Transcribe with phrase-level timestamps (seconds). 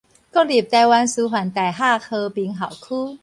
[0.03, 0.05] 國立臺
[0.87, 3.19] 灣師範大學和平校區